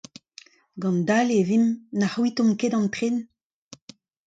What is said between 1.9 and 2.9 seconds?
Na c'hwitomp ket an